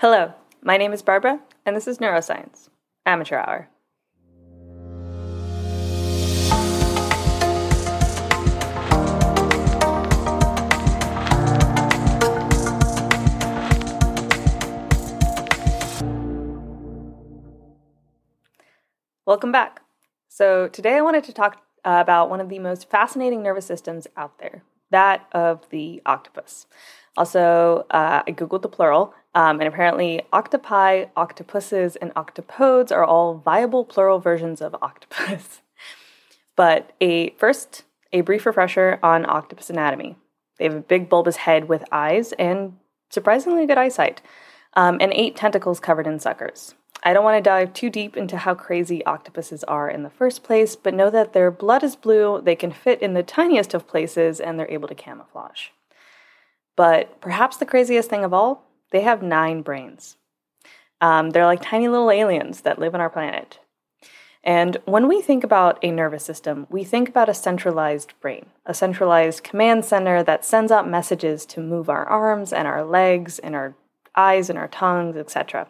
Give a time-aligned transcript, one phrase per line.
[0.00, 2.68] Hello, my name is Barbara, and this is Neuroscience,
[3.06, 3.70] Amateur Hour.
[19.24, 19.80] Welcome back.
[20.28, 24.06] So, today I wanted to talk uh, about one of the most fascinating nervous systems
[24.14, 26.66] out there that of the octopus.
[27.16, 33.34] Also, uh, I Googled the plural, um, and apparently, octopi, octopuses, and octopodes are all
[33.34, 35.60] viable plural versions of octopus.
[36.56, 40.16] but a first, a brief refresher on octopus anatomy.
[40.58, 42.78] They have a big bulbous head with eyes and
[43.10, 44.22] surprisingly good eyesight,
[44.72, 46.74] um, and eight tentacles covered in suckers.
[47.02, 50.44] I don't want to dive too deep into how crazy octopuses are in the first
[50.44, 53.86] place, but know that their blood is blue, they can fit in the tiniest of
[53.86, 55.68] places, and they're able to camouflage.
[56.74, 60.16] But perhaps the craziest thing of all, they have nine brains.
[61.00, 63.58] Um, they're like tiny little aliens that live on our planet.
[64.42, 68.74] And when we think about a nervous system, we think about a centralized brain, a
[68.74, 73.56] centralized command center that sends out messages to move our arms and our legs and
[73.56, 73.74] our
[74.14, 75.66] eyes and our tongues, etc.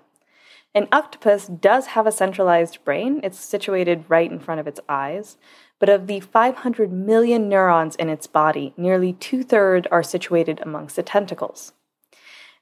[0.74, 3.20] An octopus does have a centralized brain.
[3.22, 5.38] It's situated right in front of its eyes.
[5.78, 10.96] But of the 500 million neurons in its body, nearly two thirds are situated amongst
[10.96, 11.72] the tentacles.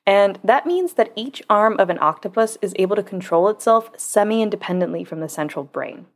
[0.06, 4.42] And that means that each arm of an octopus is able to control itself semi
[4.42, 6.06] independently from the central brain.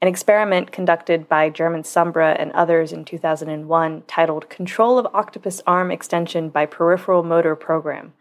[0.00, 5.90] An experiment conducted by German Sumbre and others in 2001, titled Control of Octopus Arm
[5.90, 8.12] Extension by Peripheral Motor Program,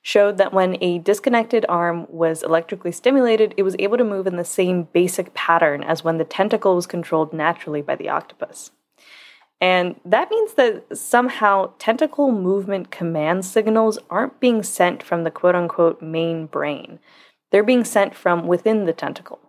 [0.00, 4.36] showed that when a disconnected arm was electrically stimulated, it was able to move in
[4.36, 8.70] the same basic pattern as when the tentacle was controlled naturally by the octopus.
[9.60, 15.54] And that means that somehow tentacle movement command signals aren't being sent from the quote
[15.54, 16.98] unquote main brain.
[17.50, 19.40] They're being sent from within the tentacle.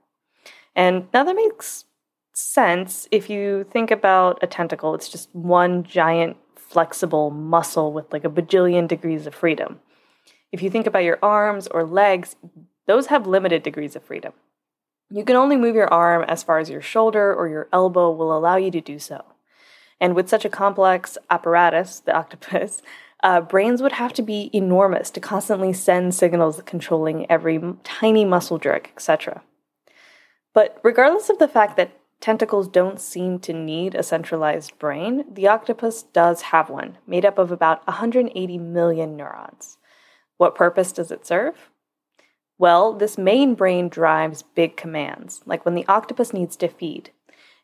[0.76, 1.86] And now that makes
[2.34, 8.24] sense if you think about a tentacle, it's just one giant flexible muscle with like
[8.24, 9.80] a bajillion degrees of freedom.
[10.52, 12.36] If you think about your arms or legs,
[12.86, 14.34] those have limited degrees of freedom.
[15.10, 18.38] You can only move your arm as far as your shoulder or your elbow will
[18.38, 19.24] allow you to do so.
[20.00, 22.82] And with such a complex apparatus, the octopus,
[23.24, 28.60] uh, brains would have to be enormous to constantly send signals controlling every tiny muscle
[28.60, 29.42] jerk, etc.
[30.54, 35.48] But regardless of the fact that tentacles don't seem to need a centralized brain, the
[35.48, 39.78] octopus does have one, made up of about 180 million neurons.
[40.38, 41.70] What purpose does it serve?
[42.60, 47.12] Well, this main brain drives big commands, like when the octopus needs to feed.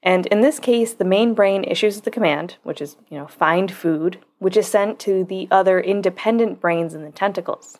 [0.06, 3.72] And in this case, the main brain issues the command, which is, you know, find
[3.72, 7.80] food, which is sent to the other independent brains in the tentacles.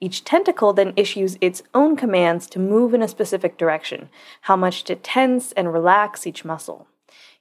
[0.00, 4.10] Each tentacle then issues its own commands to move in a specific direction,
[4.42, 6.86] how much to tense and relax each muscle.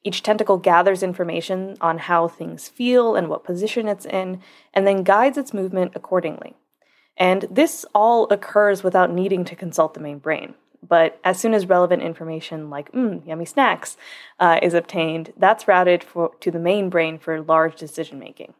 [0.03, 4.41] Each tentacle gathers information on how things feel and what position it's in,
[4.73, 6.55] and then guides its movement accordingly.
[7.17, 10.55] And this all occurs without needing to consult the main brain.
[10.87, 13.97] But as soon as relevant information like mm, yummy snacks
[14.39, 18.53] uh, is obtained, that's routed for, to the main brain for large decision making.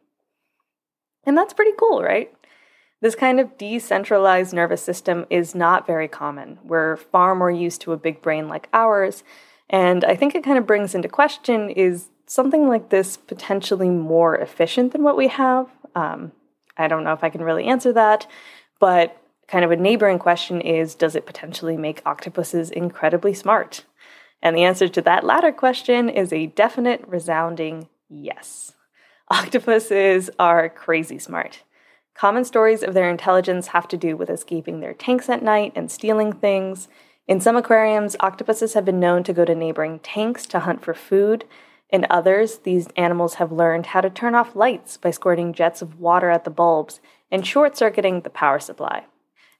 [1.24, 2.32] And that's pretty cool, right?
[3.00, 6.58] This kind of decentralized nervous system is not very common.
[6.64, 9.22] We're far more used to a big brain like ours.
[9.68, 14.36] And I think it kind of brings into question is something like this potentially more
[14.36, 15.68] efficient than what we have?
[15.94, 16.32] Um,
[16.76, 18.26] I don't know if I can really answer that,
[18.80, 19.16] but
[19.48, 23.84] kind of a neighboring question is Does it potentially make octopuses incredibly smart?
[24.42, 28.72] And the answer to that latter question is a definite, resounding yes.
[29.30, 31.62] Octopuses are crazy smart.
[32.14, 35.90] Common stories of their intelligence have to do with escaping their tanks at night and
[35.90, 36.88] stealing things.
[37.26, 40.94] In some aquariums, octopuses have been known to go to neighboring tanks to hunt for
[40.94, 41.44] food.
[41.90, 46.00] In others, these animals have learned how to turn off lights by squirting jets of
[46.00, 49.04] water at the bulbs and short circuiting the power supply.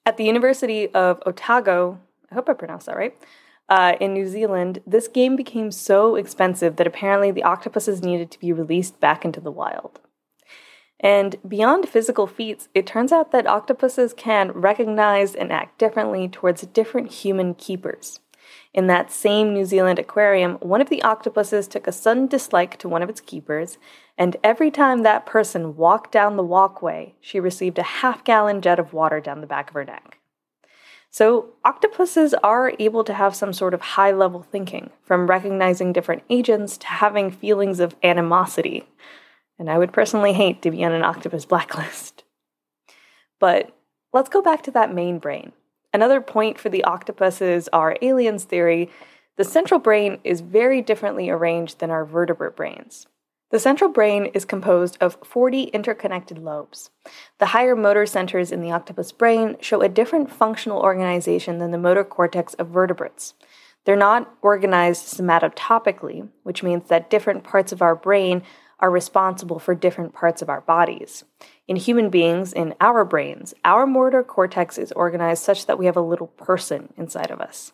[0.06, 1.99] At the University of Otago,
[2.31, 3.19] I hope I pronounced that right,
[3.69, 8.38] uh, in New Zealand, this game became so expensive that apparently the octopuses needed to
[8.38, 9.99] be released back into the wild.
[11.00, 16.62] And beyond physical feats, it turns out that octopuses can recognize and act differently towards
[16.62, 18.20] different human keepers.
[18.76, 22.90] In that same New Zealand aquarium, one of the octopuses took a sudden dislike to
[22.90, 23.78] one of its keepers,
[24.19, 28.78] and every time that person walked down the walkway, she received a half gallon jet
[28.78, 30.19] of water down the back of her neck.
[31.08, 36.25] So, octopuses are able to have some sort of high level thinking, from recognizing different
[36.29, 38.87] agents to having feelings of animosity.
[39.58, 42.25] And I would personally hate to be on an octopus blacklist.
[43.40, 43.75] But
[44.12, 45.52] let's go back to that main brain.
[45.96, 48.90] Another point for the octopuses, our aliens theory,
[49.38, 53.06] the central brain is very differently arranged than our vertebrate brains.
[53.50, 56.90] The central brain is composed of 40 interconnected lobes.
[57.38, 61.78] The higher motor centers in the octopus brain show a different functional organization than the
[61.78, 63.32] motor cortex of vertebrates.
[63.87, 68.43] They're not organized somatotopically, which means that different parts of our brain
[68.78, 71.25] are responsible for different parts of our bodies.
[71.67, 75.96] In human beings, in our brains, our motor cortex is organized such that we have
[75.96, 77.73] a little person inside of us.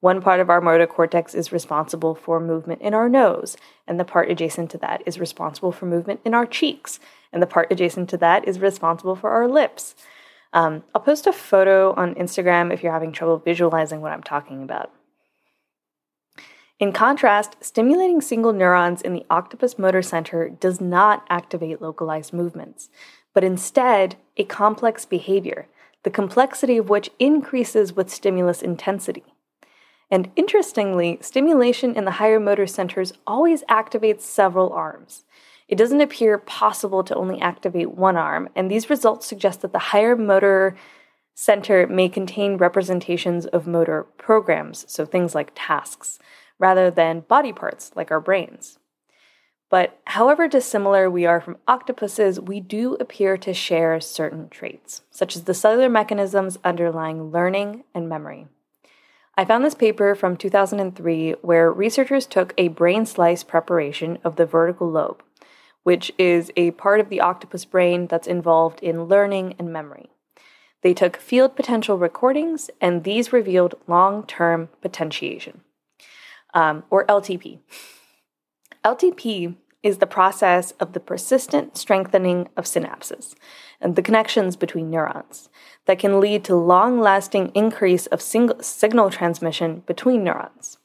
[0.00, 3.56] One part of our motor cortex is responsible for movement in our nose,
[3.86, 7.00] and the part adjacent to that is responsible for movement in our cheeks,
[7.32, 9.96] and the part adjacent to that is responsible for our lips.
[10.52, 14.62] Um, I'll post a photo on Instagram if you're having trouble visualizing what I'm talking
[14.62, 14.92] about.
[16.78, 22.88] In contrast, stimulating single neurons in the octopus motor center does not activate localized movements,
[23.34, 25.66] but instead a complex behavior,
[26.04, 29.24] the complexity of which increases with stimulus intensity.
[30.08, 35.24] And interestingly, stimulation in the higher motor centers always activates several arms.
[35.66, 39.78] It doesn't appear possible to only activate one arm, and these results suggest that the
[39.78, 40.76] higher motor
[41.34, 46.18] center may contain representations of motor programs, so things like tasks,
[46.58, 48.78] rather than body parts like our brains.
[49.70, 55.36] But however dissimilar we are from octopuses, we do appear to share certain traits, such
[55.36, 58.46] as the cellular mechanisms underlying learning and memory.
[59.36, 64.46] I found this paper from 2003 where researchers took a brain slice preparation of the
[64.46, 65.22] vertical lobe,
[65.84, 70.10] which is a part of the octopus brain that's involved in learning and memory.
[70.82, 75.60] They took field potential recordings, and these revealed long term potentiation,
[76.54, 77.58] um, or LTP.
[78.84, 83.34] LTP is the process of the persistent strengthening of synapses
[83.80, 85.48] and the connections between neurons
[85.86, 90.78] that can lead to long lasting increase of signal transmission between neurons.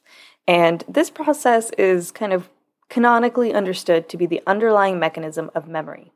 [0.46, 2.48] And this process is kind of
[2.88, 6.12] canonically understood to be the underlying mechanism of memory.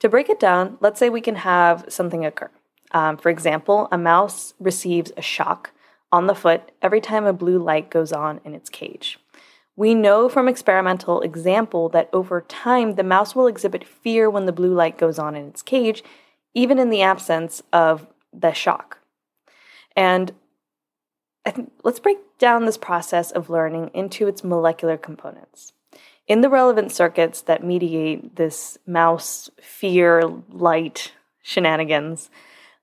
[0.00, 2.50] To break it down, let's say we can have something occur.
[2.92, 5.72] Um, for example, a mouse receives a shock
[6.12, 9.18] on the foot every time a blue light goes on in its cage.
[9.74, 14.52] We know from experimental example that over time the mouse will exhibit fear when the
[14.52, 16.04] blue light goes on in its cage,
[16.54, 18.98] even in the absence of the shock.
[19.96, 20.32] And
[21.82, 25.72] let's break down this process of learning into its molecular components.
[26.28, 31.12] In the relevant circuits that mediate this mouse fear light
[31.42, 32.30] shenanigans,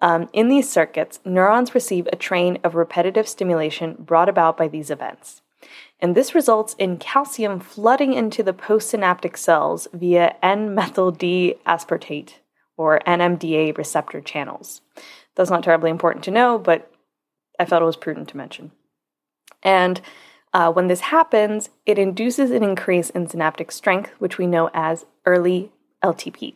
[0.01, 4.89] um, in these circuits, neurons receive a train of repetitive stimulation brought about by these
[4.89, 5.41] events
[5.99, 12.35] and this results in calcium flooding into the postsynaptic cells via N-methyl D aspartate
[12.77, 14.81] or NMDA receptor channels.
[15.35, 16.91] That's not terribly important to know, but
[17.59, 18.71] I felt it was prudent to mention.
[19.61, 19.99] And
[20.53, 25.05] uh, when this happens, it induces an increase in synaptic strength, which we know as
[25.25, 26.55] early LTP.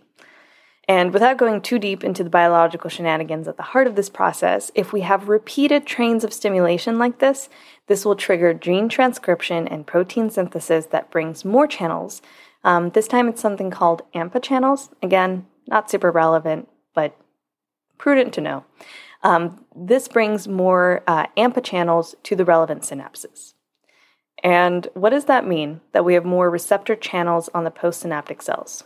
[0.87, 4.69] And without going too deep into the biological shenanigans at the heart of this process,
[4.75, 7.47] if we have repeated trains of stimulation like this,
[7.87, 12.21] this will trigger gene transcription and protein synthesis that brings more channels.
[12.65, 14.89] Um, this time it's something called AMPA channels.
[15.01, 17.15] Again, not super relevant, but
[17.97, 18.65] prudent to know.
[19.21, 23.53] Um, this brings more uh, AMPA channels to the relevant synapses.
[24.43, 25.79] And what does that mean?
[25.93, 28.83] That we have more receptor channels on the postsynaptic cells.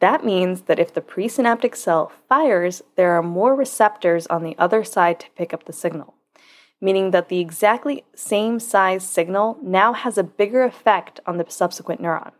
[0.00, 4.84] That means that if the presynaptic cell fires, there are more receptors on the other
[4.84, 6.14] side to pick up the signal,
[6.80, 12.02] meaning that the exactly same size signal now has a bigger effect on the subsequent
[12.02, 12.32] neuron.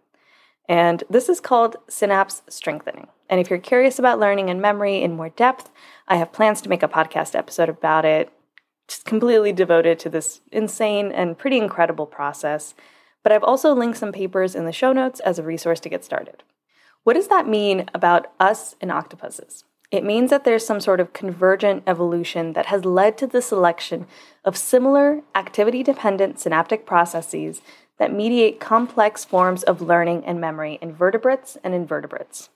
[0.68, 3.08] And this is called synapse strengthening.
[3.30, 5.70] And if you're curious about learning and memory in more depth,
[6.08, 8.30] I have plans to make a podcast episode about it,
[8.86, 12.74] just completely devoted to this insane and pretty incredible process.
[13.22, 16.04] But I've also linked some papers in the show notes as a resource to get
[16.04, 16.42] started.
[17.06, 19.62] What does that mean about us and octopuses?
[19.92, 24.08] It means that there's some sort of convergent evolution that has led to the selection
[24.44, 27.62] of similar activity dependent synaptic processes
[28.00, 32.48] that mediate complex forms of learning and memory in vertebrates and invertebrates.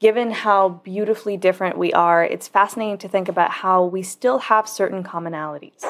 [0.00, 4.66] Given how beautifully different we are, it's fascinating to think about how we still have
[4.66, 5.84] certain commonalities.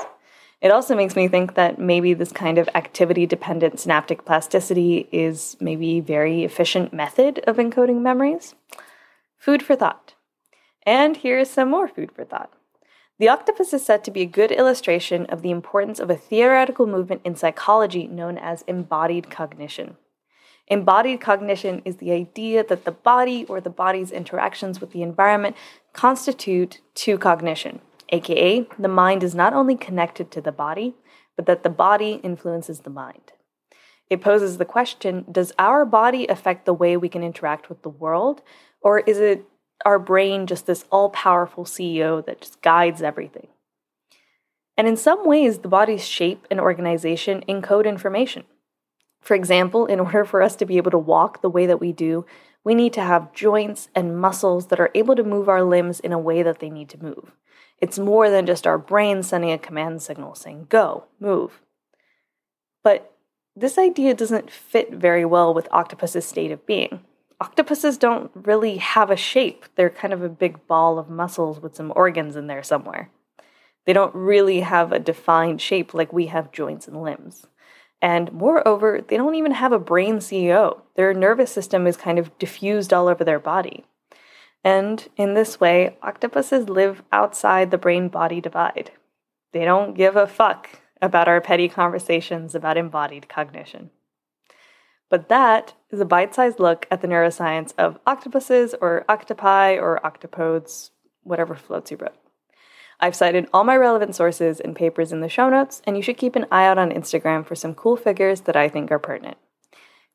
[0.64, 5.58] It also makes me think that maybe this kind of activity dependent synaptic plasticity is
[5.60, 8.54] maybe a very efficient method of encoding memories.
[9.36, 10.14] Food for thought.
[10.86, 12.50] And here's some more food for thought.
[13.18, 16.86] The octopus is said to be a good illustration of the importance of a theoretical
[16.86, 19.98] movement in psychology known as embodied cognition.
[20.68, 25.56] Embodied cognition is the idea that the body or the body's interactions with the environment
[25.92, 27.80] constitute to cognition,
[28.10, 30.94] aka, the mind is not only connected to the body,
[31.36, 33.32] but that the body influences the mind.
[34.10, 37.88] It poses the question Does our body affect the way we can interact with the
[37.88, 38.42] world,
[38.80, 39.44] or is it
[39.84, 43.48] our brain just this all powerful CEO that just guides everything?
[44.76, 48.44] And in some ways, the body's shape and organization encode information.
[49.20, 51.92] For example, in order for us to be able to walk the way that we
[51.92, 52.26] do,
[52.62, 56.12] we need to have joints and muscles that are able to move our limbs in
[56.12, 57.32] a way that they need to move.
[57.78, 61.60] It's more than just our brain sending a command signal saying, go, move.
[62.82, 63.12] But
[63.56, 67.00] this idea doesn't fit very well with octopus's state of being.
[67.40, 71.74] Octopuses don't really have a shape, they're kind of a big ball of muscles with
[71.74, 73.10] some organs in there somewhere.
[73.86, 77.46] They don't really have a defined shape like we have joints and limbs.
[78.00, 80.82] And moreover, they don't even have a brain CEO.
[80.96, 83.84] Their nervous system is kind of diffused all over their body.
[84.64, 88.90] And in this way, octopuses live outside the brain body divide.
[89.52, 93.90] They don't give a fuck about our petty conversations about embodied cognition.
[95.10, 100.00] But that is a bite sized look at the neuroscience of octopuses or octopi or
[100.02, 100.90] octopodes,
[101.22, 102.16] whatever floats your boat.
[102.98, 106.16] I've cited all my relevant sources and papers in the show notes, and you should
[106.16, 109.36] keep an eye out on Instagram for some cool figures that I think are pertinent.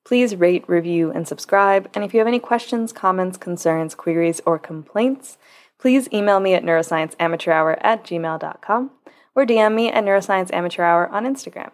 [0.09, 1.87] Please rate, review, and subscribe.
[1.93, 5.37] And if you have any questions, comments, concerns, queries, or complaints,
[5.77, 8.89] please email me at neuroscienceamateurhour at gmail.com
[9.35, 11.69] or DM me at neuroscienceamateurhour on Instagram.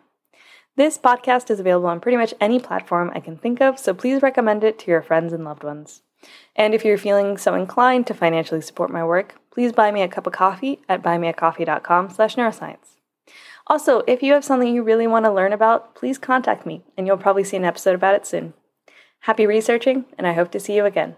[0.76, 4.22] This podcast is available on pretty much any platform I can think of, so please
[4.22, 6.02] recommend it to your friends and loved ones.
[6.58, 10.10] And if you're feeling so inclined to financially support my work, please buy me a
[10.10, 12.95] cup of coffee at buymeacoffee.com slash neuroscience.
[13.68, 17.08] Also, if you have something you really want to learn about, please contact me, and
[17.08, 18.54] you'll probably see an episode about it soon.
[19.22, 21.16] Happy researching, and I hope to see you again.